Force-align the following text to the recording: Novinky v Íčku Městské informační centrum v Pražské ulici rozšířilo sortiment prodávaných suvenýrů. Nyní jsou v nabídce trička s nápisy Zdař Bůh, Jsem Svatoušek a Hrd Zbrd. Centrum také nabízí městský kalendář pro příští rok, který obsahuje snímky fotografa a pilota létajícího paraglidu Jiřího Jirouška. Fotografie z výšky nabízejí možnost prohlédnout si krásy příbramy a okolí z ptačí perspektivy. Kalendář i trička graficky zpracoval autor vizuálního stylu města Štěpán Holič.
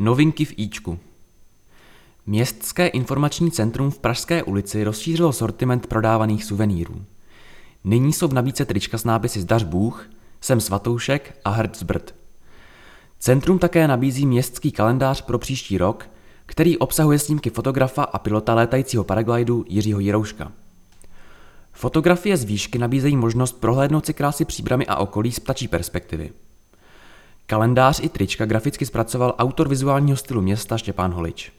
Novinky 0.00 0.44
v 0.44 0.58
Íčku 0.58 0.98
Městské 2.26 2.86
informační 2.86 3.50
centrum 3.50 3.90
v 3.90 3.98
Pražské 3.98 4.42
ulici 4.42 4.84
rozšířilo 4.84 5.32
sortiment 5.32 5.86
prodávaných 5.86 6.44
suvenýrů. 6.44 7.04
Nyní 7.84 8.12
jsou 8.12 8.28
v 8.28 8.32
nabídce 8.32 8.64
trička 8.64 8.98
s 8.98 9.04
nápisy 9.04 9.40
Zdař 9.40 9.62
Bůh, 9.62 10.10
Jsem 10.40 10.60
Svatoušek 10.60 11.38
a 11.44 11.50
Hrd 11.50 11.78
Zbrd. 11.78 12.14
Centrum 13.18 13.58
také 13.58 13.88
nabízí 13.88 14.26
městský 14.26 14.72
kalendář 14.72 15.22
pro 15.22 15.38
příští 15.38 15.78
rok, 15.78 16.10
který 16.46 16.78
obsahuje 16.78 17.18
snímky 17.18 17.50
fotografa 17.50 18.02
a 18.02 18.18
pilota 18.18 18.54
létajícího 18.54 19.04
paraglidu 19.04 19.64
Jiřího 19.68 20.00
Jirouška. 20.00 20.52
Fotografie 21.72 22.36
z 22.36 22.44
výšky 22.44 22.78
nabízejí 22.78 23.16
možnost 23.16 23.60
prohlédnout 23.60 24.06
si 24.06 24.14
krásy 24.14 24.44
příbramy 24.44 24.86
a 24.86 24.96
okolí 24.96 25.32
z 25.32 25.40
ptačí 25.40 25.68
perspektivy. 25.68 26.30
Kalendář 27.50 28.00
i 28.02 28.08
trička 28.08 28.46
graficky 28.46 28.86
zpracoval 28.86 29.34
autor 29.38 29.68
vizuálního 29.68 30.16
stylu 30.16 30.42
města 30.42 30.78
Štěpán 30.78 31.12
Holič. 31.12 31.57